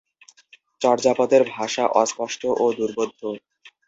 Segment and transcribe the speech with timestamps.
[0.81, 3.21] চর্যাপদের ভাষা অস্পষ্ট ও দুর্বোধ্য।